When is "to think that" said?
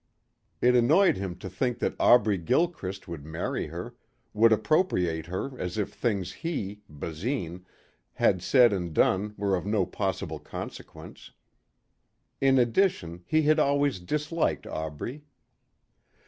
1.35-1.95